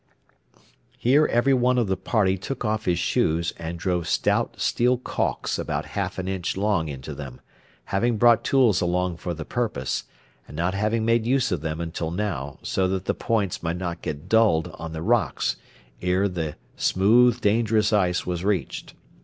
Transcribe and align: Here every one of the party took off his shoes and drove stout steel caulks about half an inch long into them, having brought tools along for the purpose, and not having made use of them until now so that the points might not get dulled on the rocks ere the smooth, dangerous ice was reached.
Here 0.97 1.27
every 1.27 1.53
one 1.53 1.77
of 1.77 1.85
the 1.85 1.95
party 1.95 2.35
took 2.35 2.65
off 2.65 2.85
his 2.85 2.97
shoes 2.97 3.53
and 3.57 3.77
drove 3.77 4.07
stout 4.07 4.59
steel 4.59 4.97
caulks 4.97 5.59
about 5.59 5.85
half 5.93 6.17
an 6.17 6.27
inch 6.27 6.57
long 6.57 6.87
into 6.87 7.13
them, 7.13 7.39
having 7.85 8.17
brought 8.17 8.43
tools 8.43 8.81
along 8.81 9.17
for 9.17 9.35
the 9.35 9.45
purpose, 9.45 10.05
and 10.47 10.57
not 10.57 10.73
having 10.73 11.05
made 11.05 11.27
use 11.27 11.51
of 11.51 11.61
them 11.61 11.79
until 11.79 12.09
now 12.09 12.57
so 12.63 12.87
that 12.87 13.05
the 13.05 13.13
points 13.13 13.61
might 13.61 13.77
not 13.77 14.01
get 14.01 14.27
dulled 14.27 14.69
on 14.79 14.91
the 14.91 15.03
rocks 15.03 15.55
ere 16.01 16.27
the 16.27 16.55
smooth, 16.77 17.39
dangerous 17.39 17.93
ice 17.93 18.25
was 18.25 18.43
reached. 18.43 18.95